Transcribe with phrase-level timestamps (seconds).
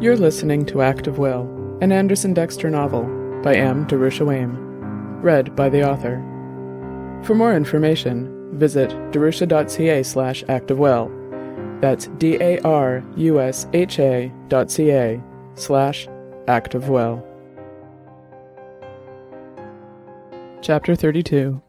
[0.00, 1.42] You're listening to Act of Will,
[1.82, 3.02] an Anderson Dexter novel
[3.42, 3.86] by M.
[3.86, 4.56] Darusha Wehm,
[5.22, 6.16] read by the author.
[7.22, 11.10] For more information, visit darusha.ca slash actofwill.
[11.82, 12.62] That's D-A-R-U-S-H-A
[14.48, 15.22] dot C-A
[15.54, 16.06] slash
[16.46, 17.22] actofwill.
[20.62, 21.60] Chapter 32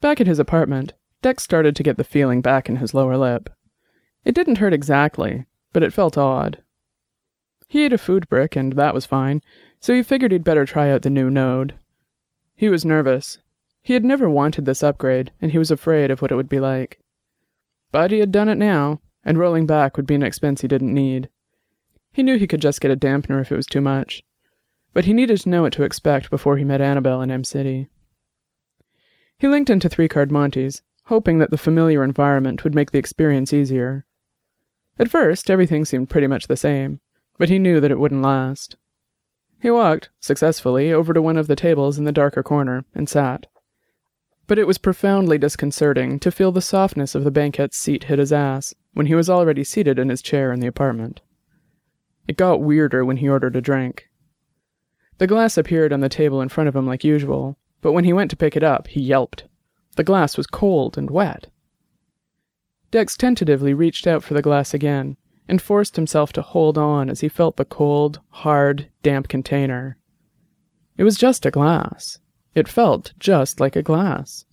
[0.00, 3.50] Back at his apartment, Dex started to get the feeling back in his lower lip.
[4.24, 6.62] It didn't hurt exactly, but it felt odd.
[7.68, 9.42] He ate a food brick, and that was fine,
[9.80, 11.74] so he figured he'd better try out the new node.
[12.54, 13.38] He was nervous.
[13.82, 16.60] He had never wanted this upgrade, and he was afraid of what it would be
[16.60, 17.00] like.
[17.90, 20.94] But he had done it now, and rolling back would be an expense he didn't
[20.94, 21.28] need.
[22.12, 24.22] He knew he could just get a dampener if it was too much,
[24.92, 27.88] but he needed to know what to expect before he met Annabelle in M City.
[29.38, 33.52] He linked into three card Monties, hoping that the familiar environment would make the experience
[33.52, 34.04] easier.
[34.98, 37.00] At first, everything seemed pretty much the same,
[37.38, 38.76] but he knew that it wouldn't last.
[39.60, 43.46] He walked, successfully, over to one of the tables in the darker corner and sat.
[44.46, 48.32] But it was profoundly disconcerting to feel the softness of the banquette's seat hit his
[48.32, 51.20] ass when he was already seated in his chair in the apartment.
[52.26, 54.08] It got weirder when he ordered a drink.
[55.18, 58.12] The glass appeared on the table in front of him like usual, but when he
[58.12, 59.44] went to pick it up, he yelped.
[59.96, 61.48] The glass was cold and wet.
[62.92, 65.16] Dex tentatively reached out for the glass again
[65.48, 69.96] and forced himself to hold on as he felt the cold, hard, damp container.
[70.98, 72.20] It was just a glass.
[72.54, 74.44] It felt just like a glass.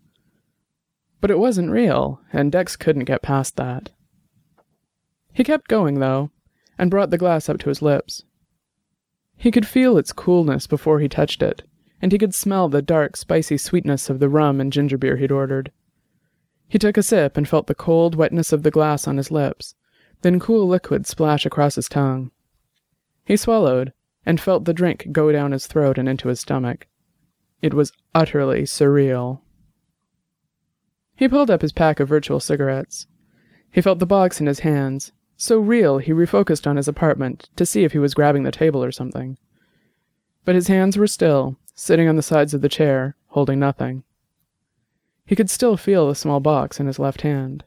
[1.20, 3.92] But it wasn't real, and Dex couldn't get past that.
[5.34, 6.32] He kept going, though,
[6.78, 8.24] and brought the glass up to his lips.
[9.36, 11.64] He could feel its coolness before he touched it,
[12.02, 15.32] and he could smell the dark, spicy sweetness of the rum and ginger beer he'd
[15.32, 15.74] ordered.
[16.70, 19.76] He took a sip and felt the cold wetness of the glass on his lips,
[20.22, 22.30] then cool liquid splash across his tongue.
[23.26, 23.92] He swallowed
[24.26, 26.88] and felt the drink go down his throat and into his stomach.
[27.62, 29.42] It was utterly surreal.
[31.16, 33.08] He pulled up his pack of virtual cigarettes.
[33.72, 37.66] He felt the box in his hands, so real he refocused on his apartment to
[37.66, 39.38] see if he was grabbing the table or something.
[40.46, 44.04] But his hands were still, sitting on the sides of the chair, holding nothing.
[45.30, 47.64] He could still feel the small box in his left hand.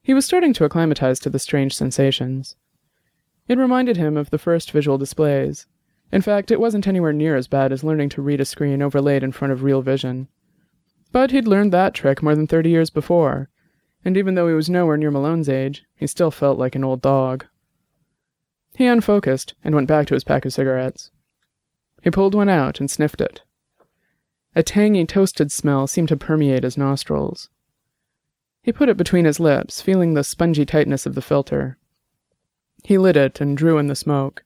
[0.00, 2.56] He was starting to acclimatize to the strange sensations.
[3.48, 5.66] It reminded him of the first visual displays.
[6.10, 9.22] In fact, it wasn't anywhere near as bad as learning to read a screen overlaid
[9.22, 10.28] in front of real vision.
[11.12, 13.50] But he'd learned that trick more than thirty years before,
[14.02, 17.02] and even though he was nowhere near Malone's age, he still felt like an old
[17.02, 17.44] dog.
[18.74, 21.10] He unfocused and went back to his pack of cigarettes.
[22.02, 23.42] He pulled one out and sniffed it.
[24.58, 27.48] A tangy, toasted smell seemed to permeate his nostrils.
[28.60, 31.78] He put it between his lips, feeling the spongy tightness of the filter.
[32.82, 34.42] He lit it and drew in the smoke.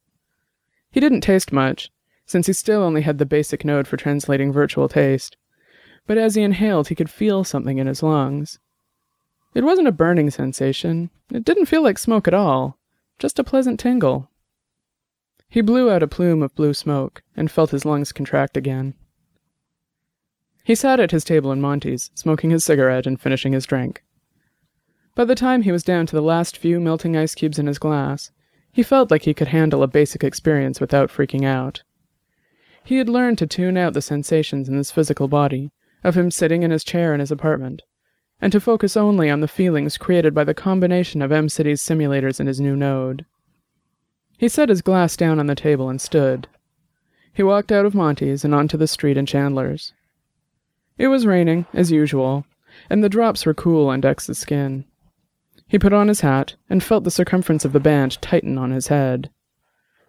[0.90, 1.90] He didn't taste much,
[2.26, 5.38] since he still only had the basic node for translating virtual taste,
[6.06, 8.58] but as he inhaled, he could feel something in his lungs.
[9.54, 11.08] It wasn't a burning sensation.
[11.32, 12.76] It didn't feel like smoke at all,
[13.18, 14.28] just a pleasant tingle.
[15.48, 18.92] He blew out a plume of blue smoke and felt his lungs contract again.
[20.64, 24.04] He sat at his table in Monty's, smoking his cigarette and finishing his drink.
[25.14, 27.78] By the time he was down to the last few melting ice cubes in his
[27.78, 28.30] glass,
[28.72, 31.82] he felt like he could handle a basic experience without freaking out.
[32.84, 35.70] He had learned to tune out the sensations in his physical body,
[36.02, 37.82] of him sitting in his chair in his apartment,
[38.40, 42.40] and to focus only on the feelings created by the combination of M City's simulators
[42.40, 43.26] and his new node.
[44.38, 46.48] He set his glass down on the table and stood.
[47.32, 49.92] He walked out of Monty's and onto the street in Chandler's.
[50.98, 52.44] It was raining, as usual,
[52.91, 54.84] and the drops were cool on Dex's skin.
[55.66, 58.88] He put on his hat and felt the circumference of the band tighten on his
[58.88, 59.31] head.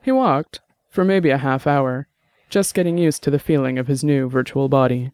[0.02, 2.08] He walked, for maybe a half hour,
[2.50, 5.12] just getting used to the feeling of his new virtual body.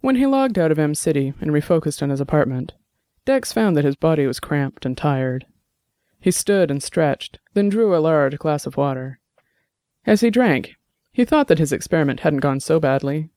[0.00, 2.72] When he logged out of M City and refocused on his apartment,
[3.24, 5.44] Dex found that his body was cramped and tired.
[6.20, 9.18] He stood and stretched, then drew a large glass of water.
[10.06, 10.76] As he drank,
[11.12, 13.30] he thought that his experiment hadn't gone so badly,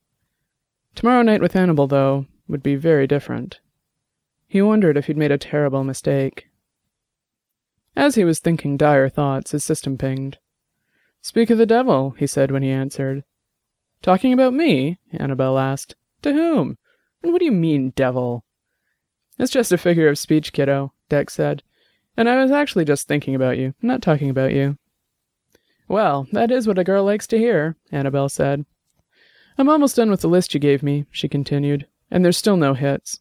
[0.94, 3.60] Tomorrow night with Annabelle, though, would be very different.
[4.46, 6.48] He wondered if he'd made a terrible mistake.
[7.96, 10.38] As he was thinking dire thoughts, his system pinged.
[11.20, 13.24] Speak of the devil, he said when he answered.
[14.02, 14.98] Talking about me?
[15.12, 15.94] Annabelle asked.
[16.22, 16.78] To whom?
[17.22, 18.44] And what do you mean, devil?
[19.38, 21.62] It's just a figure of speech, kiddo, Dex said.
[22.16, 24.76] And I was actually just thinking about you, not talking about you.
[25.88, 28.64] Well, that is what a girl likes to hear, Annabelle said.
[29.58, 32.74] I'm almost done with the list you gave me, she continued, and there's still no
[32.74, 33.20] hits.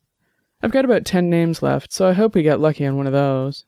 [0.62, 3.14] I've got about ten names left, so I hope we get lucky on one of
[3.14, 3.66] those.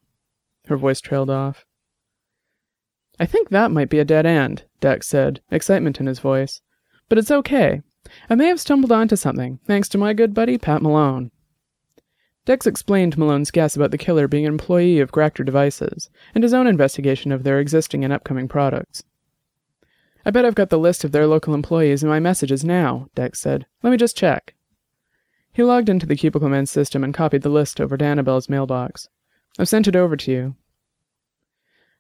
[0.68, 1.66] Her voice trailed off.
[3.20, 6.62] I think that might be a dead end, Dex said, excitement in his voice.
[7.10, 7.82] But it's okay.
[8.30, 11.32] I may have stumbled onto something, thanks to my good buddy Pat Malone.
[12.46, 16.54] Dex explained Malone's guess about the killer being an employee of Gractor Devices, and his
[16.54, 19.04] own investigation of their existing and upcoming products.
[20.26, 23.40] I bet I've got the list of their local employees in my messages now, Dex
[23.40, 23.66] said.
[23.82, 24.56] Let me just check.
[25.52, 29.10] He logged into the Cubicle Man system and copied the list over to Annabelle's mailbox.
[29.60, 30.56] I've sent it over to you.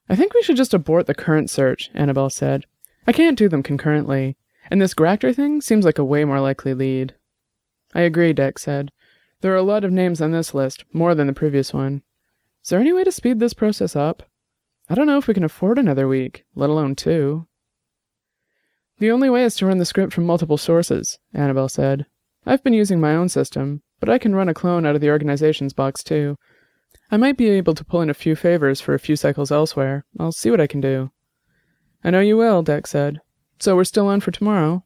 [0.09, 2.65] I think we should just abort the current search, Annabelle said.
[3.05, 4.37] I can't do them concurrently,
[4.71, 7.15] and this Gractor thing seems like a way more likely lead.
[7.93, 8.91] I agree, Dex said.
[9.41, 12.01] There are a lot of names on this list, more than the previous one.
[12.63, 14.23] Is there any way to speed this process up?
[14.89, 17.45] I don't know if we can afford another week, let alone two.
[19.00, 22.06] The only way is to run the script from multiple sources, Annabelle said.
[22.45, 25.10] I've been using my own system, but I can run a clone out of the
[25.10, 26.38] organization's box too.
[27.10, 30.06] I might be able to pull in a few favors for a few cycles elsewhere.
[30.19, 31.12] I'll see what I can do.
[32.04, 33.19] I know you will, Dex said.
[33.60, 34.84] So we're still on for tomorrow?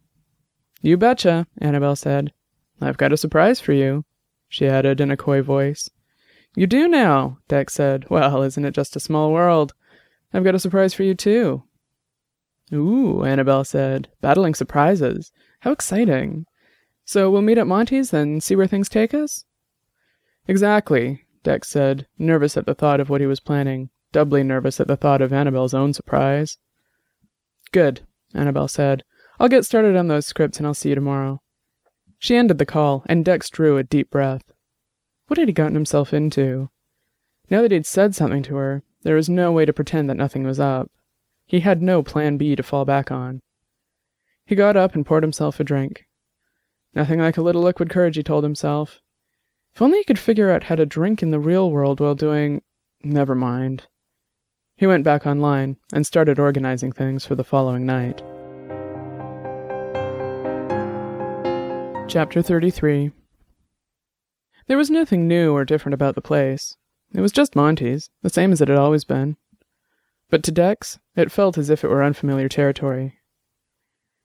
[0.82, 2.32] You betcha, Annabelle said.
[2.80, 4.06] I've got a surprise for you,
[4.48, 5.90] she added in a coy voice.
[6.56, 8.06] You do now, Dex said.
[8.10, 9.74] Well, isn't it just a small world?
[10.34, 11.64] I've got a surprise for you, too.
[12.74, 14.10] Ooh, Annabelle said.
[14.22, 15.32] Battling surprises.
[15.62, 16.46] How exciting.
[17.06, 19.46] So we'll meet at Monty's, and see where things take us?
[20.48, 24.88] Exactly, Dex said, nervous at the thought of what he was planning, doubly nervous at
[24.88, 26.58] the thought of Annabelle's own surprise.
[27.72, 28.02] Good,
[28.34, 29.04] Annabelle said.
[29.40, 31.42] I'll get started on those scripts and I'll see you tomorrow.
[32.20, 34.52] She ended the call, and Dex drew a deep breath.
[35.28, 36.70] What had he gotten himself into?
[37.50, 40.44] Now that he'd said something to her, there was no way to pretend that nothing
[40.44, 40.90] was up.
[41.48, 43.42] He had no plan B to fall back on.
[44.46, 46.06] He got up and poured himself a drink.
[46.94, 49.00] Nothing like a little liquid courage, he told himself.
[49.74, 52.62] If only he could figure out how to drink in the real world while doing.
[53.02, 53.88] Never mind.
[54.76, 58.22] He went back online and started organizing things for the following night.
[62.10, 63.12] Chapter 33
[64.68, 66.76] There was nothing new or different about the place.
[67.14, 69.38] It was just Monty's, the same as it had always been.
[70.30, 73.20] But to Dex, it felt as if it were unfamiliar territory.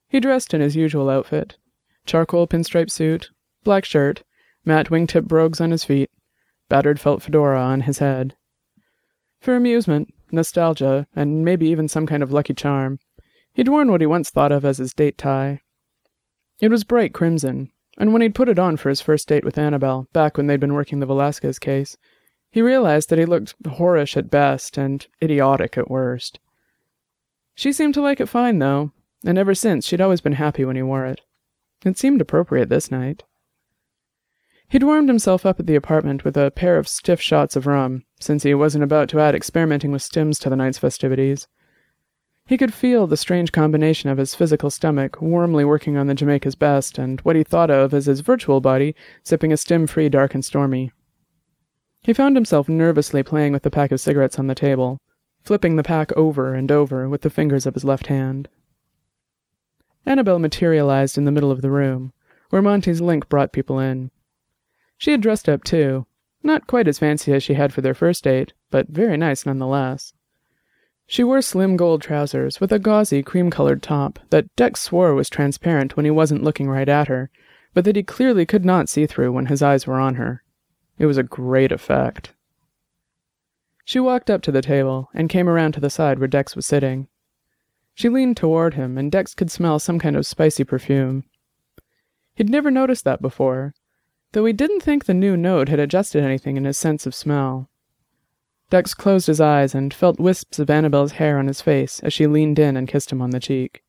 [0.07, 1.57] He dressed in his usual outfit
[2.05, 3.31] charcoal pinstripe suit,
[3.63, 4.23] black shirt,
[4.65, 6.11] matte wingtip brogues on his feet,
[6.69, 8.35] battered felt fedora on his head.
[9.39, 12.99] For amusement, nostalgia, and maybe even some kind of lucky charm,
[13.53, 15.61] he'd worn what he once thought of as his date tie.
[16.59, 19.57] It was bright crimson, and when he'd put it on for his first date with
[19.57, 21.97] Annabelle, back when they'd been working the Velasquez case,
[22.51, 26.39] he realized that he looked whorish at best and idiotic at worst.
[27.55, 28.91] She seemed to like it fine, though,
[29.25, 31.21] and ever since she'd always been happy when he wore it.
[31.85, 33.23] It seemed appropriate this night.
[34.69, 38.05] He'd warmed himself up at the apartment with a pair of stiff shots of rum,
[38.19, 41.47] since he wasn't about to add experimenting with stims to the night's festivities.
[42.45, 46.55] He could feel the strange combination of his physical stomach warmly working on the Jamaica's
[46.55, 50.33] best and what he thought of as his virtual body sipping a stim free dark
[50.33, 50.91] and stormy.
[52.01, 54.97] He found himself nervously playing with the pack of cigarettes on the table,
[55.43, 58.47] flipping the pack over and over with the fingers of his left hand.
[60.05, 62.13] Annabelle materialized in the middle of the room,
[62.49, 64.11] where Monty's link brought people in.
[64.97, 66.05] She had dressed up too,
[66.43, 70.13] not quite as fancy as she had for their first date, but very nice nonetheless.
[71.05, 75.29] She wore slim gold trousers with a gauzy cream colored top that Dex swore was
[75.29, 77.29] transparent when he wasn't looking right at her,
[77.73, 80.43] but that he clearly could not see through when his eyes were on her.
[80.97, 82.33] It was a great effect.
[83.83, 86.65] She walked up to the table and came around to the side where Dex was
[86.65, 87.07] sitting.
[87.93, 91.25] She leaned toward him, and Dex could smell some kind of spicy perfume.
[92.35, 93.73] He'd never noticed that before,
[94.31, 97.69] though he didn't think the new node had adjusted anything in his sense of smell.
[98.69, 102.25] Dex closed his eyes and felt wisps of Annabelle's hair on his face as she
[102.25, 103.83] leaned in and kissed him on the cheek.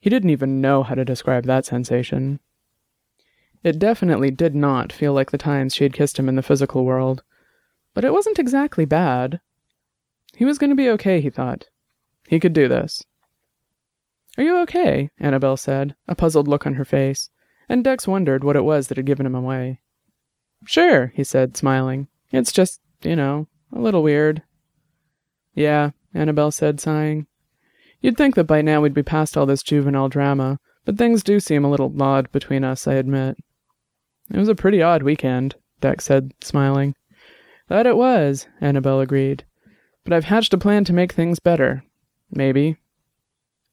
[0.00, 2.40] He didn't even know how to describe that sensation.
[3.62, 6.84] It definitely did not feel like the times she had kissed him in the physical
[6.84, 7.22] world,
[7.94, 9.40] but it wasn't exactly bad.
[10.36, 11.68] He was going to be okay, he thought.
[12.28, 13.04] He could do this.
[14.38, 15.10] Are you okay?
[15.18, 17.30] Annabelle said, a puzzled look on her face,
[17.68, 19.80] and Dex wondered what it was that had given him away.
[20.64, 22.08] Sure, he said, smiling.
[22.30, 24.42] It's just, you know, a little weird.
[25.54, 27.26] Yeah, Annabelle said, sighing.
[28.00, 31.40] You'd think that by now we'd be past all this juvenile drama, but things do
[31.40, 33.36] seem a little odd between us, I admit.
[34.32, 36.94] It was a pretty odd weekend, Dex said, smiling.
[37.70, 39.44] That it was, Annabelle agreed.
[40.02, 41.84] But I've hatched a plan to make things better.
[42.28, 42.78] Maybe.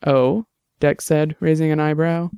[0.05, 0.45] Oh?
[0.79, 2.29] Dex said, raising an eyebrow.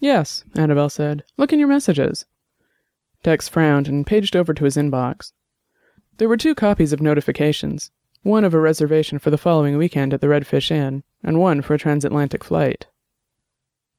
[0.00, 1.24] Yes, Annabelle said.
[1.36, 2.24] Look in your messages.
[3.22, 5.32] Dex frowned and paged over to his inbox.
[6.16, 7.90] There were two copies of notifications
[8.22, 11.74] one of a reservation for the following weekend at the Redfish Inn, and one for
[11.74, 12.86] a transatlantic flight.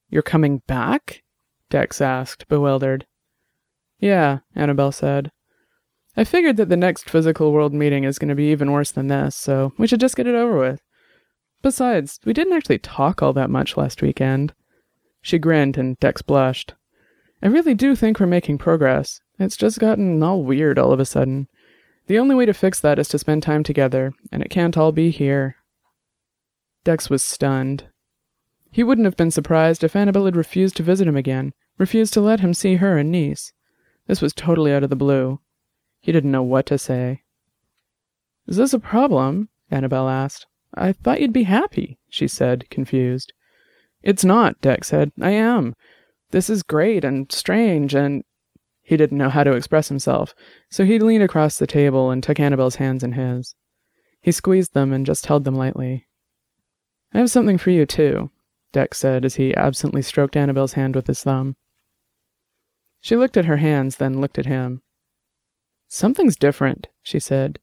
[0.09, 1.23] You're coming back?
[1.69, 3.05] Dex asked, bewildered.
[3.99, 5.31] Yeah, Annabelle said.
[6.19, 9.07] I figured that the next physical world meeting is going to be even worse than
[9.07, 10.81] this, so we should just get it over with.
[11.61, 14.53] Besides, we didn't actually talk all that much last weekend.
[15.21, 16.73] She grinned and Dex blushed.
[17.41, 19.21] I really do think we're making progress.
[19.39, 21.47] It's just gotten all weird all of a sudden.
[22.07, 24.91] The only way to fix that is to spend time together, and it can't all
[24.91, 25.55] be here.
[26.83, 27.87] Dex was stunned.
[28.71, 32.19] He wouldn't have been surprised if Annabelle had refused to visit him again, refused to
[32.19, 33.53] let him see her and niece.
[34.07, 35.39] This was totally out of the blue.
[35.99, 37.23] He didn't know what to say.
[38.47, 39.49] Is this a problem?
[39.69, 40.47] Annabelle asked.
[40.73, 43.33] I thought you'd be happy, she said, confused.
[44.01, 45.11] It's not, Dex said.
[45.21, 45.75] I am.
[46.31, 48.23] This is great and strange and.
[48.81, 50.33] He didn't know how to express himself,
[50.71, 53.53] so he leaned across the table and took Annabelle's hands in his.
[54.19, 56.07] He squeezed them and just held them lightly.
[57.13, 58.31] I have something for you, too,
[58.71, 61.55] Dex said as he absently stroked Annabelle's hand with his thumb.
[62.99, 64.81] She looked at her hands, then looked at him.
[65.91, 67.57] Something's different, she said.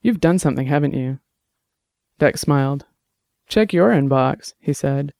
[0.00, 1.18] You've done something, haven't you?
[2.18, 2.86] Dex smiled.
[3.46, 5.12] Check your inbox, he said.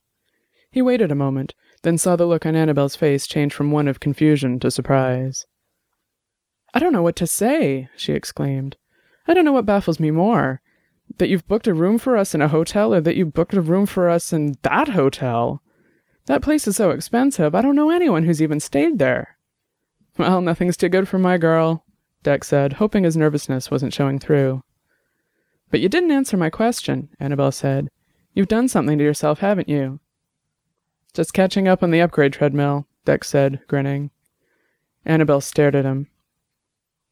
[0.71, 4.01] He waited a moment, then saw the look on Annabelle's face change from one of
[4.01, 5.47] confusion to surprise.
[6.73, 8.77] I don't know what to say, she exclaimed.
[9.27, 10.63] I don't know what baffles me more.
[11.19, 13.61] That you've booked a room for us in a hotel, or that you booked a
[13.61, 15.63] room for us in that hotel.
[16.27, 19.37] That place is so expensive, I don't know anyone who's even stayed there.
[20.17, 21.85] Well, nothing's too good for my girl,
[22.23, 24.63] Dex said, hoping his nervousness wasn't showing through.
[25.71, 27.89] But you didn't answer my question, Annabelle said.
[28.35, 30.01] You've done something to yourself, haven't you?
[31.15, 34.11] Just catching up on the upgrade treadmill, Dex said, grinning.
[35.05, 36.09] Annabelle stared at him.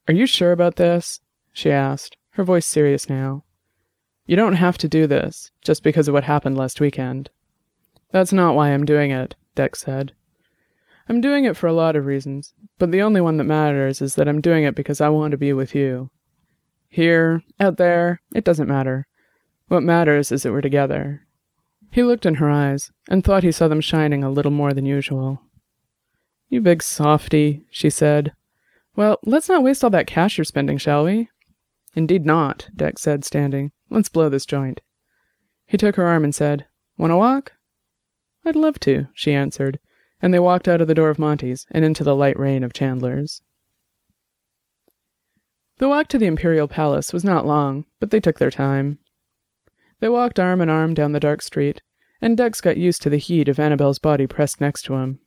[0.08, 1.20] Are you sure about this?
[1.52, 3.44] she asked, her voice serious now.
[4.26, 7.30] You don't have to do this, just because of what happened last weekend.
[8.10, 10.12] That's not why I'm doing it, Dex said.
[11.08, 14.16] I'm doing it for a lot of reasons, but the only one that matters is
[14.16, 16.10] that I'm doing it because I want to be with you.
[16.88, 19.06] Here, out there, it doesn't matter.
[19.68, 21.22] What matters is that we're together.
[21.90, 24.86] He looked in her eyes and thought he saw them shining a little more than
[24.86, 25.40] usual.
[26.48, 28.32] You big softy, she said.
[28.94, 31.28] Well, let's not waste all that cash you're spending, shall we?
[31.94, 33.72] Indeed not, Dex said, standing.
[33.90, 34.80] Let's blow this joint.
[35.66, 37.52] He took her arm and said, Want to walk?
[38.44, 39.80] I'd love to, she answered,
[40.20, 42.72] and they walked out of the door of Monty's and into the light rain of
[42.72, 43.42] Chandler's.
[45.78, 48.98] The walk to the Imperial Palace was not long, but they took their time.
[50.00, 51.82] They walked arm in arm down the dark street,
[52.20, 55.20] and Dex got used to the heat of Annabelle's body pressed next to him.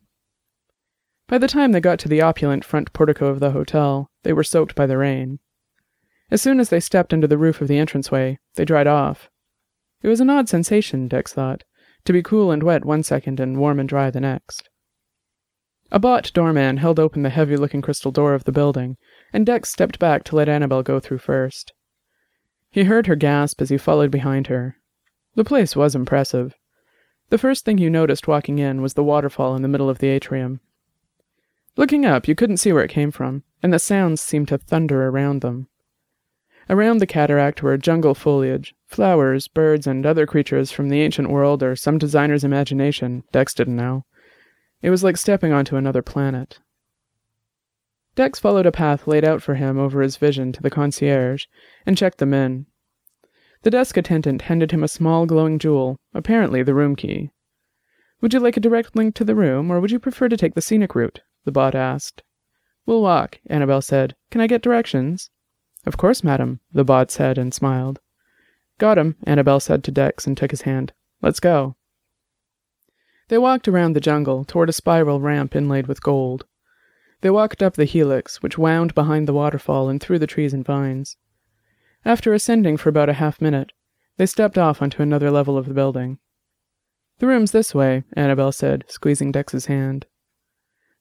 [1.27, 4.43] By the time they got to the opulent front portico of the hotel, they were
[4.43, 5.38] soaked by the rain.
[6.31, 9.29] As soon as they stepped under the roof of the entranceway, they dried off.
[10.01, 11.63] It was an odd sensation, Dex thought,
[12.05, 14.69] to be cool and wet one second and warm and dry the next.
[15.91, 18.98] A bought doorman held open the heavy looking crystal door of the building,
[19.34, 21.74] and Dex stepped back to let Annabelle go through first.
[22.69, 24.77] He heard her gasp as he followed behind her.
[25.36, 26.53] The place was impressive.
[27.29, 30.10] The first thing you noticed walking in was the waterfall in the middle of the
[30.10, 30.60] atrium.
[31.75, 35.08] Looking up, you couldn't see where it came from, and the sounds seemed to thunder
[35.08, 35.67] around them.
[36.69, 41.63] Around the cataract were jungle foliage, flowers, birds, and other creatures from the ancient world
[41.63, 44.05] or some designer's imagination, Dex didn't know.
[44.81, 46.59] It was like stepping onto another planet.
[48.15, 51.45] Dex followed a path laid out for him over his vision to the concierge
[51.86, 52.65] and checked them in.
[53.63, 57.31] The desk attendant handed him a small glowing jewel, apparently the room key.
[58.21, 60.55] Would you like a direct link to the room, or would you prefer to take
[60.55, 61.21] the scenic route?
[61.45, 62.24] the bot asked.
[62.86, 64.15] We'll walk, Annabelle said.
[64.31, 65.29] Can I get directions?
[65.86, 68.00] Of course, madam, the bot said and smiled.
[68.77, 70.93] Got him, Annabelle said to Dex and took his hand.
[71.21, 71.75] Let's go.
[73.29, 76.45] They walked around the jungle toward a spiral ramp inlaid with gold.
[77.21, 80.65] They walked up the helix, which wound behind the waterfall and through the trees and
[80.65, 81.15] vines.
[82.03, 83.71] After ascending for about a half minute,
[84.17, 86.17] they stepped off onto another level of the building.
[87.19, 90.07] The room's this way, Annabelle said, squeezing Dex's hand.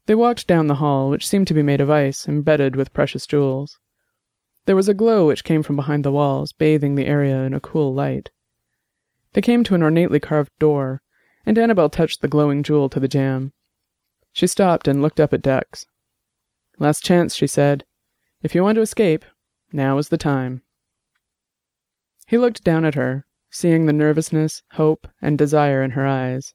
[0.04, 3.26] They walked down the hall, which seemed to be made of ice, embedded with precious
[3.26, 3.78] jewels.
[4.66, 7.60] There was a glow which came from behind the walls, bathing the area in a
[7.60, 8.30] cool light.
[9.32, 11.00] They came to an ornately carved door,
[11.48, 13.54] and Annabelle touched the glowing jewel to the jamb.
[14.34, 15.86] She stopped and looked up at Dex.
[16.78, 17.86] Last chance, she said.
[18.42, 19.24] If you want to escape,
[19.72, 20.60] now is the time.
[22.26, 26.52] He looked down at her, seeing the nervousness, hope, and desire in her eyes.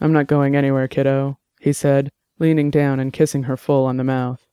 [0.00, 4.04] I'm not going anywhere, kiddo, he said, leaning down and kissing her full on the
[4.04, 4.46] mouth.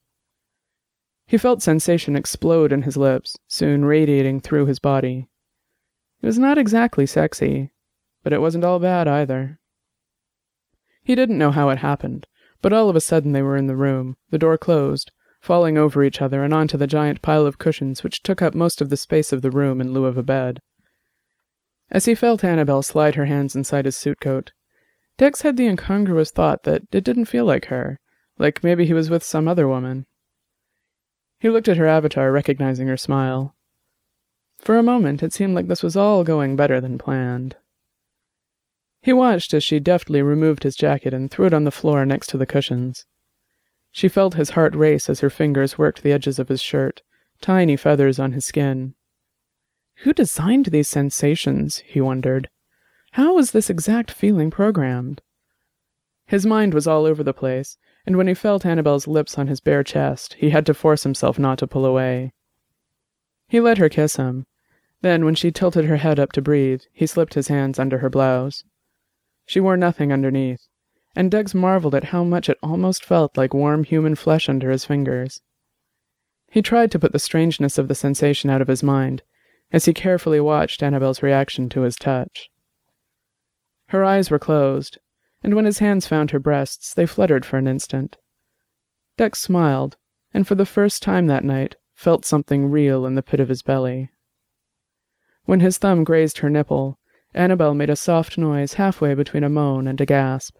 [1.27, 5.29] He felt sensation explode in his lips, soon radiating through his body.
[6.23, 7.71] It was not exactly sexy,
[8.23, 9.59] but it wasn't all bad either.
[11.03, 12.27] He didn't know how it happened,
[12.61, 16.03] but all of a sudden they were in the room, the door closed, falling over
[16.03, 18.97] each other and onto the giant pile of cushions which took up most of the
[18.97, 20.61] space of the room in lieu of a bed.
[21.89, 24.51] As he felt Annabelle slide her hands inside his suit coat,
[25.17, 27.99] Dex had the incongruous thought that it didn't feel like her,
[28.37, 30.05] like maybe he was with some other woman.
[31.39, 33.55] He looked at her avatar, recognizing her smile.
[34.59, 37.55] For a moment, it seemed like this was all going better than planned.
[39.01, 42.27] He watched as she deftly removed his jacket and threw it on the floor next
[42.27, 43.05] to the cushions.
[43.91, 47.01] She felt his heart race as her fingers worked the edges of his shirt,
[47.41, 48.93] tiny feathers on his skin.
[50.03, 51.79] Who designed these sensations?
[51.79, 52.49] he wondered.
[53.13, 55.21] How was this exact feeling programmed?
[56.27, 59.59] His mind was all over the place, and when he felt Annabelle's lips on his
[59.59, 62.31] bare chest, he had to force himself not to pull away.
[63.49, 64.45] He let her kiss him.
[65.01, 68.09] Then, when she tilted her head up to breathe, he slipped his hands under her
[68.09, 68.63] blouse.
[69.45, 70.67] She wore nothing underneath,
[71.15, 74.85] and Dex marveled at how much it almost felt like warm human flesh under his
[74.85, 75.41] fingers.
[76.49, 79.23] He tried to put the strangeness of the sensation out of his mind
[79.71, 82.49] as he carefully watched Annabelle's reaction to his touch.
[83.87, 84.97] Her eyes were closed,
[85.43, 88.17] and when his hands found her breasts, they fluttered for an instant.
[89.17, 89.97] Dex smiled,
[90.33, 93.61] and for the first time that night felt something real in the pit of his
[93.61, 94.11] belly.
[95.45, 96.99] When his thumb grazed her nipple,
[97.33, 100.57] Annabelle made a soft noise halfway between a moan and a gasp.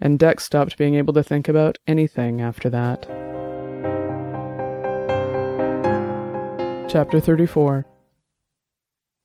[0.00, 3.06] And Dex stopped being able to think about anything after that.
[6.88, 7.86] Chapter 34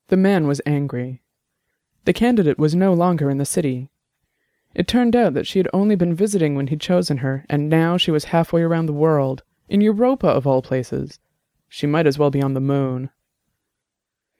[0.10, 1.22] The man was angry.
[2.04, 3.90] The candidate was no longer in the city.
[4.76, 7.96] It turned out that she had only been visiting when he'd chosen her, and now
[7.96, 11.18] she was halfway around the world, in Europa of all places.
[11.70, 13.10] She might as well be on the moon.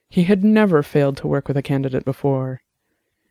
[0.08, 2.62] He had never failed to work with a candidate before.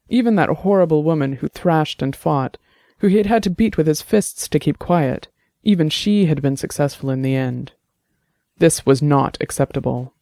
[0.10, 2.58] Even that horrible woman who thrashed and fought,
[3.00, 5.28] who he had had to beat with his fists to keep quiet,
[5.64, 7.74] even she had been successful in the end.
[8.58, 10.14] This was not acceptable.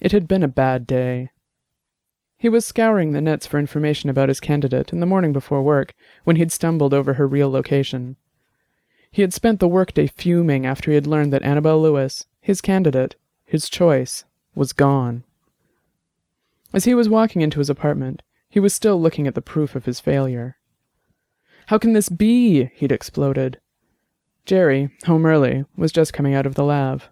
[0.00, 1.30] It had been a bad day.
[2.38, 5.94] He was scouring the nets for information about his candidate in the morning before work
[6.24, 8.16] when he'd stumbled over her real location.
[9.10, 13.16] He had spent the workday fuming after he had learned that Annabelle Lewis, his candidate,
[13.44, 15.24] his choice, was gone.
[16.72, 19.84] As he was walking into his apartment, he was still looking at the proof of
[19.84, 20.56] his failure.
[21.66, 22.66] How can this be?
[22.74, 23.60] he'd exploded.
[24.44, 27.02] Jerry, home early, was just coming out of the lab.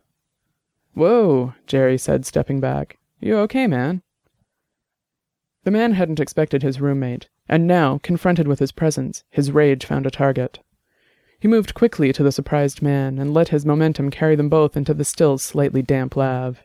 [0.94, 2.98] Whoa, Jerry said, stepping back.
[3.20, 4.02] You okay, man?
[5.64, 10.06] The man hadn't expected his roommate, and now, confronted with his presence, his rage found
[10.06, 10.60] a target.
[11.40, 14.92] He moved quickly to the surprised man and let his momentum carry them both into
[14.92, 16.64] the still slightly damp lave.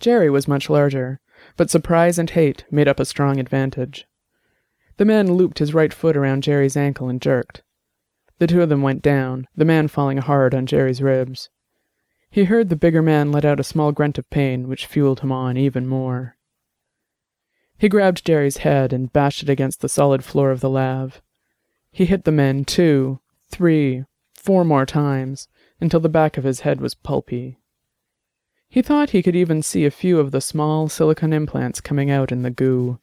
[0.00, 1.20] Jerry was much larger,
[1.56, 4.06] but surprise and hate made up a strong advantage.
[4.96, 7.62] The man looped his right foot around Jerry's ankle and jerked.
[8.38, 11.50] The two of them went down, the man falling hard on Jerry's ribs.
[12.30, 15.30] He heard the bigger man let out a small grunt of pain, which fueled him
[15.30, 16.36] on even more.
[17.76, 21.14] He grabbed Jerry's head and bashed it against the solid floor of the lab.
[21.92, 25.48] He hit the men two, three, four more times,
[25.80, 27.58] until the back of his head was pulpy.
[28.70, 32.32] He thought he could even see a few of the small silicon implants coming out
[32.32, 33.00] in the goo.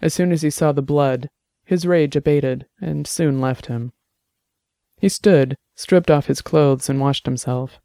[0.00, 1.28] As soon as he saw the blood,
[1.64, 3.92] his rage abated and soon left him.
[4.98, 7.80] He stood, stripped off his clothes, and washed himself.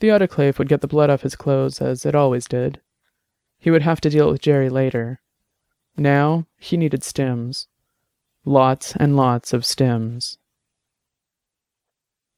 [0.00, 2.80] The autoclave would get the blood off his clothes, as it always did,
[3.64, 5.22] he would have to deal with Jerry later.
[5.96, 7.66] Now, he needed stims.
[8.44, 10.36] Lots and lots of stims.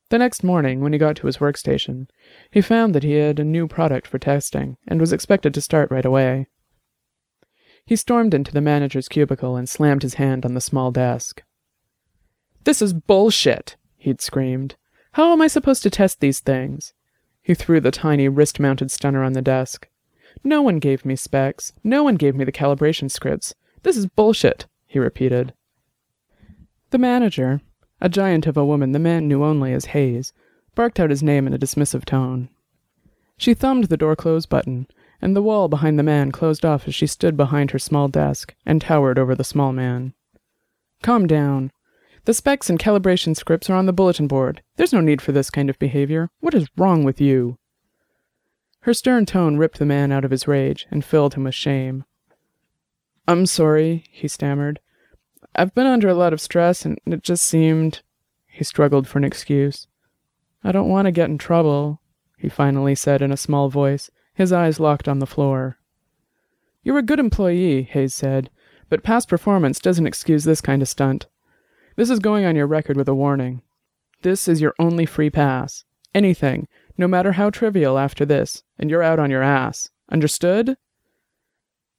[0.09, 2.09] The next morning, when he got to his workstation,
[2.51, 5.90] he found that he had a new product for testing and was expected to start
[5.90, 6.47] right away.
[7.85, 11.42] He stormed into the manager's cubicle and slammed his hand on the small desk.
[12.64, 14.77] This is bullshit, he'd screamed.
[15.12, 16.92] How am I supposed to test these things?
[17.42, 19.88] He threw the tiny wrist mounted stunner on the desk.
[20.45, 21.73] No one gave me specs.
[21.83, 23.55] No one gave me the calibration scripts.
[23.83, 25.55] This is bullshit, he repeated.
[26.90, 27.61] The manager,
[28.07, 30.33] a giant of a woman the man knew only as Hayes,
[30.77, 32.49] barked out his name in a dismissive tone.
[33.37, 34.87] She thumbed the door close button,
[35.21, 38.55] and the wall behind the man closed off as she stood behind her small desk
[38.64, 40.14] and towered over the small man.
[41.03, 41.73] Calm down.
[42.27, 44.62] The specs and calibration scripts are on the bulletin board.
[44.77, 46.31] There's no need for this kind of behavior.
[46.38, 47.59] What is wrong with you?
[48.83, 52.05] Her stern tone ripped the man out of his rage and filled him with shame.
[53.27, 54.79] I'm sorry, he stammered.
[55.59, 58.03] I've been under a lot of stress, and it just seemed.
[58.47, 59.87] He struggled for an excuse.
[60.62, 62.01] I don't want to get in trouble,
[62.38, 65.79] he finally said in a small voice, his eyes locked on the floor.
[66.83, 68.51] You're a good employee, Hayes said,
[68.88, 71.27] but past performance doesn't excuse this kind of stunt.
[71.97, 73.62] This is going on your record with a warning.
[74.23, 75.85] This is your only free pass.
[76.14, 79.90] Anything, no matter how trivial after this, and you're out on your ass.
[80.11, 80.77] Understood?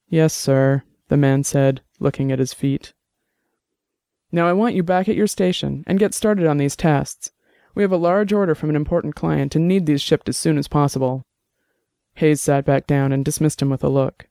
[0.08, 2.94] Yes, sir, the man said, looking at his feet.
[4.32, 7.32] Now I want you back at your station and get started on these tests.
[7.76, 10.58] We have a large order from an important client and need these shipped as soon
[10.58, 11.26] as possible.
[12.16, 14.28] Hayes sat back down and dismissed him with a look.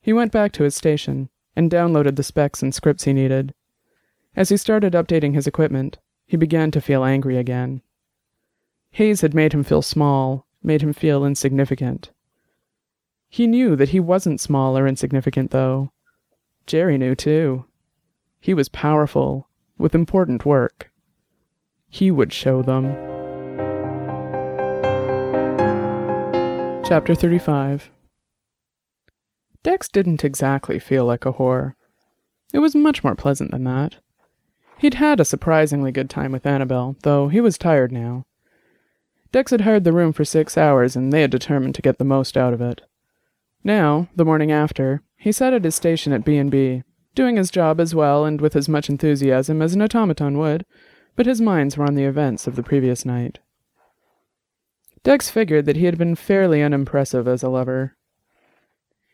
[0.00, 3.54] He went back to his station and downloaded the specs and scripts he needed.
[4.36, 7.82] As he started updating his equipment, he began to feel angry again.
[8.92, 12.10] Hayes had made him feel small, made him feel insignificant.
[13.28, 15.92] He knew that he wasn't small or insignificant, though.
[16.66, 17.64] Jerry knew, too.
[18.42, 20.90] He was powerful, with important work.
[21.88, 22.92] He would show them.
[26.84, 27.88] Chapter 35
[29.62, 31.74] Dex didn't exactly feel like a whore.
[32.52, 33.98] It was much more pleasant than that.
[34.76, 38.26] He'd had a surprisingly good time with Annabelle, though he was tired now.
[39.30, 42.04] Dex had hired the room for six hours, and they had determined to get the
[42.04, 42.80] most out of it.
[43.62, 46.82] Now, the morning after, he sat at his station at B&B,
[47.14, 50.64] doing his job as well and with as much enthusiasm as an automaton would,
[51.16, 53.38] but his minds were on the events of the previous night.
[55.04, 57.96] Dex figured that he had been fairly unimpressive as a lover.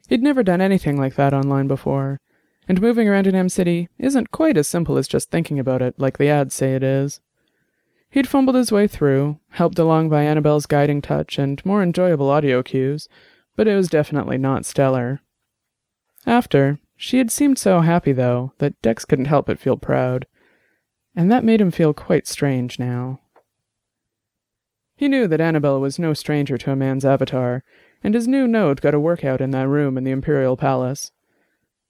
[0.08, 2.20] He'd never done anything like that online before,
[2.68, 5.94] and moving around in M City isn't quite as simple as just thinking about it
[5.98, 7.20] like the ads say it is.
[8.10, 12.62] He'd fumbled his way through, helped along by Annabelle's guiding touch and more enjoyable audio
[12.62, 13.08] cues,
[13.56, 15.20] but it was definitely not stellar.
[16.26, 20.26] After, she had seemed so happy, though, that Dex couldn't help but feel proud,
[21.14, 23.20] and that made him feel quite strange now.
[24.96, 27.62] He knew that Annabelle was no stranger to a man's avatar,
[28.02, 31.12] and his new node got a workout in that room in the Imperial Palace.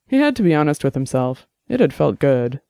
[0.07, 2.61] He had to be honest with himself, it had felt good.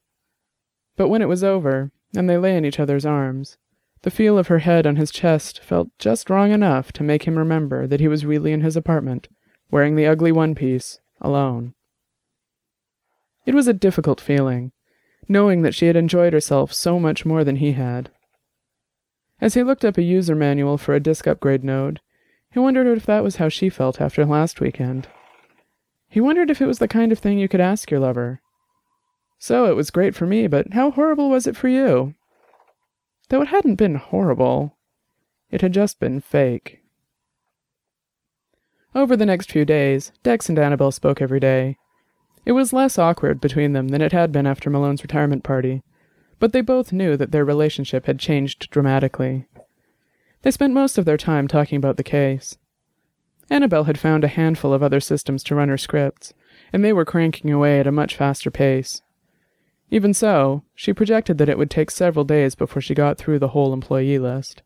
[0.97, 3.59] But when it was over, and they lay in each other's arms,
[4.03, 7.37] the feel of her head on his chest felt just wrong enough to make him
[7.37, 9.27] remember that he was really in his apartment,
[9.73, 11.75] wearing the ugly one piece, alone.
[13.49, 14.73] It was a difficult feeling,
[15.27, 18.11] knowing that she had enjoyed herself so much more than he had.
[19.41, 22.01] As he looked up a user manual for a disk upgrade node,
[22.53, 25.09] he wondered if that was how she felt after last weekend.
[26.11, 28.43] He wondered if it was the kind of thing you could ask your lover.
[29.39, 32.17] So it was great for me, but how horrible was it for you?
[33.31, 34.77] Though it hadn't been horrible,
[35.51, 36.83] it had just been fake.
[38.95, 41.79] Over the next few days, Dex and Annabelle spoke every day,
[42.49, 45.83] it was less awkward between them than it had been after Malone's retirement party,
[46.39, 49.45] but they both knew that their relationship had changed dramatically.
[50.41, 52.57] They spent most of their time talking about the case.
[53.51, 56.33] Annabelle had found a handful of other systems to run her scripts,
[56.73, 59.03] and they were cranking away at a much faster pace.
[59.91, 63.49] Even so, she projected that it would take several days before she got through the
[63.49, 64.63] whole employee list.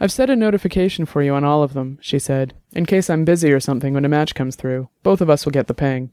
[0.00, 3.26] I've set a notification for you on all of them, she said, in case I'm
[3.26, 4.88] busy or something when a match comes through.
[5.02, 6.10] Both of us will get the ping.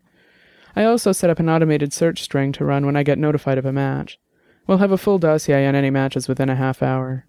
[0.75, 3.65] I also set up an automated search string to run when I get notified of
[3.65, 4.19] a match.
[4.67, 7.25] We'll have a full dossier on any matches within a half hour.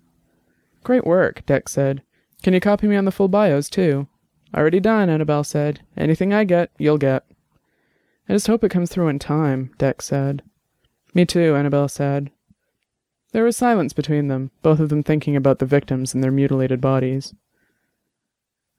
[0.85, 2.03] Great work, Dex said.
[2.43, 4.09] Can you copy me on the full bios, too?
[4.55, 5.81] Already done, Annabelle said.
[5.97, 7.25] Anything I get, you'll get.
[8.29, 10.43] I just hope it comes through in time, Dex said.
[11.15, 12.31] Me too, Annabelle said.
[13.33, 16.81] There was silence between them, both of them thinking about the victims and their mutilated
[16.81, 17.35] bodies.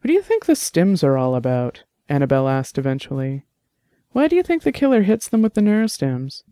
[0.01, 1.83] What do you think the stims are all about?
[2.09, 3.45] Annabelle asked eventually.
[4.11, 6.43] Why do you think the killer hits them with the neurostims?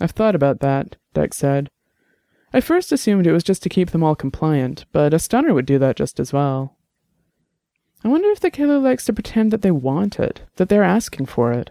[0.00, 1.70] I've thought about that, Dex said.
[2.52, 5.66] I first assumed it was just to keep them all compliant, but a stunner would
[5.66, 6.76] do that just as well.
[8.04, 11.26] I wonder if the killer likes to pretend that they want it, that they're asking
[11.26, 11.70] for it.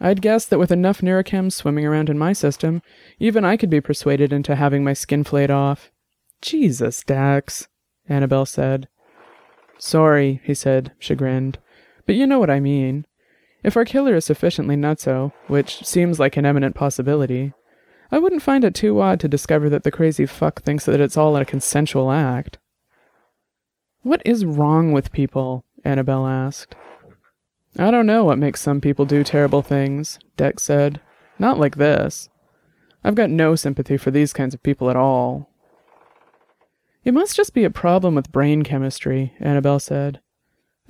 [0.00, 2.82] I'd guess that with enough neurochems swimming around in my system,
[3.18, 5.90] even I could be persuaded into having my skin flayed off.
[6.40, 7.68] Jesus, Dax,
[8.08, 8.88] Annabelle said.
[9.78, 11.58] Sorry, he said, chagrined,
[12.06, 13.06] but you know what I mean.
[13.62, 17.52] If our killer is sufficiently nutso, which seems like an eminent possibility,
[18.10, 21.16] I wouldn't find it too odd to discover that the crazy fuck thinks that it's
[21.16, 22.58] all a consensual act.
[24.02, 25.64] What is wrong with people?
[25.84, 26.74] Annabelle asked.
[27.78, 31.00] I don't know what makes some people do terrible things, Dex said.
[31.38, 32.28] Not like this.
[33.04, 35.50] I've got no sympathy for these kinds of people at all.
[37.04, 40.20] It must just be a problem with brain chemistry, Annabelle said.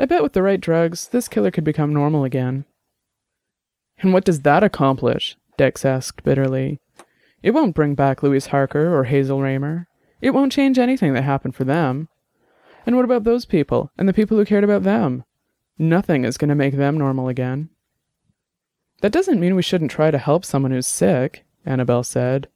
[0.00, 2.64] I bet with the right drugs, this killer could become normal again.
[3.98, 5.36] And what does that accomplish?
[5.58, 6.80] Dex asked bitterly.
[7.42, 9.88] It won't bring back Louise Harker or Hazel Raymer.
[10.22, 12.08] It won't change anything that happened for them.
[12.86, 15.22] And what about those people and the people who cared about them?
[15.78, 17.68] Nothing is going to make them normal again.
[19.02, 22.48] That doesn't mean we shouldn't try to help someone who's sick, Annabelle said.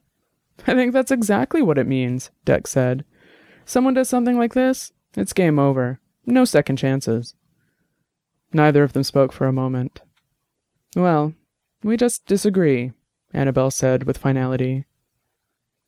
[0.67, 3.05] I think that's exactly what it means, Dex said.
[3.67, 6.01] Someone does something like this, it's game over.
[6.27, 7.35] No second chances.
[8.53, 10.01] Neither of them spoke for a moment.
[10.97, 11.35] Well,
[11.83, 12.93] we just disagree,
[13.33, 14.87] Annabelle said with finality.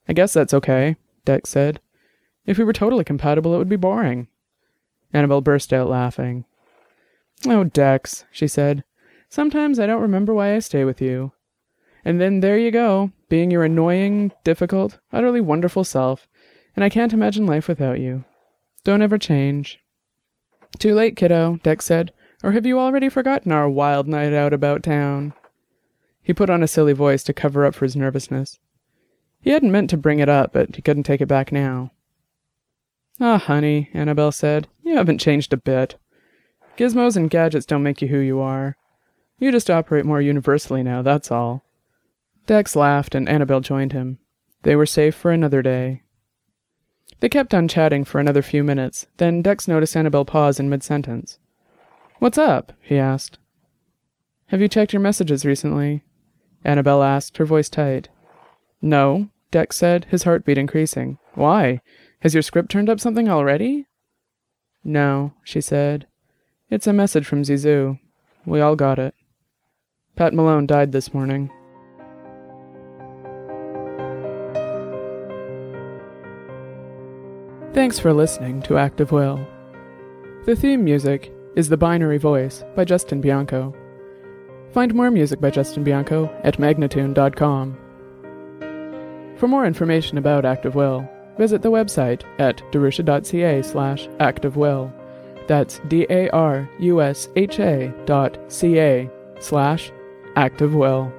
[0.09, 1.81] I guess that's okay, Dex said.
[2.45, 4.29] If we were totally compatible, it would be boring.
[5.13, 6.45] Annabelle burst out laughing.
[7.47, 8.85] Oh, Dex, she said.
[9.29, 11.33] Sometimes I don't remember why I stay with you.
[12.05, 16.29] And then there you go, being your annoying, difficult, utterly wonderful self,
[16.75, 18.25] and I can't imagine life without you.
[18.85, 19.81] Don't ever change.
[20.79, 22.13] Too late, kiddo, Dex said.
[22.43, 25.33] Or have you already forgotten our wild night out about town?
[26.23, 28.59] He put on a silly voice to cover up for his nervousness.
[29.41, 31.93] He hadn't meant to bring it up, but he couldn't take it back now.
[33.21, 35.97] Ah, honey, Annabelle said, you haven't changed a bit.
[36.77, 38.77] Gizmos and gadgets don't make you who you are.
[39.39, 41.65] You just operate more universally now, that's all.
[42.47, 44.19] Dex laughed, and Annabelle joined him.
[44.63, 46.03] They were safe for another day.
[47.21, 50.83] They kept on chatting for another few minutes, then Dex noticed Annabelle pause in mid
[50.83, 51.39] sentence.
[52.19, 52.73] What's up?
[52.81, 53.39] he asked.
[54.47, 56.05] Have you checked your messages recently?
[56.65, 58.09] Annabelle asked, her voice tight.
[58.83, 61.19] No, Dex said, his heartbeat increasing.
[61.35, 61.81] Why?
[62.21, 63.87] Has your script turned up something already?
[64.85, 66.07] No, she said.
[66.71, 67.99] It's a message from Zizou.
[68.45, 69.15] We all got it.
[70.17, 71.51] Pat Malone died this morning.
[77.77, 79.47] Thanks for listening to Act of Will.
[80.47, 83.75] The theme music is The Binary Voice by Justin Bianco.
[84.73, 87.77] Find more music by Justin Bianco at magnatune.com.
[89.37, 94.91] For more information about Act of Will, visit the website at darusha.ca slash actofwill.
[95.47, 96.35] That's D-A-R-U-S-H-A
[98.07, 99.93] dot C-A slash
[100.35, 101.13] actofwill.